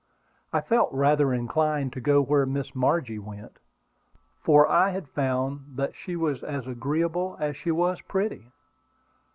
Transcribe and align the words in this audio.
I 0.51 0.61
felt 0.61 0.91
rather 0.91 1.31
inclined 1.31 1.93
to 1.93 2.01
go 2.01 2.23
where 2.23 2.47
Miss 2.47 2.73
Margie 2.73 3.19
went, 3.19 3.57
for 4.39 4.67
I 4.67 4.89
had 4.89 5.07
found 5.07 5.77
she 5.93 6.15
was 6.15 6.41
as 6.41 6.65
agreeable 6.65 7.37
as 7.39 7.55
she 7.55 7.69
was 7.69 8.01
pretty. 8.01 8.51